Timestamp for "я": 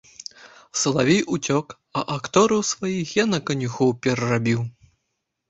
3.23-3.27